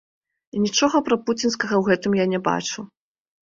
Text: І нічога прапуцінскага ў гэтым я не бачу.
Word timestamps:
І 0.55 0.61
нічога 0.65 1.03
прапуцінскага 1.11 1.71
ў 1.77 1.83
гэтым 1.93 2.19
я 2.23 2.29
не 2.35 2.39
бачу. 2.51 2.91